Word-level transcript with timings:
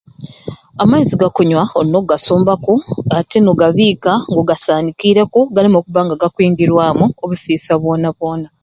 Amaizi 0.83 1.13
ga 1.21 1.29
kunywa 1.35 1.63
olina 1.79 1.97
ogasumbaku 2.03 2.73
ate 3.17 3.37
nogabika 3.41 4.11
nga 4.29 4.39
ogasanikireku 4.43 5.39
galeme 5.53 5.77
okuba 5.79 6.01
nga 6.05 6.15
gakwingiramu 6.21 7.05
obusisa 7.23 7.73
bwona 7.81 8.09
bwona 8.17 8.47